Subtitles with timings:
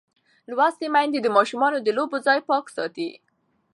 [0.49, 3.09] لوستې میندې د ماشومانو د لوبو ځای پاک ساتي.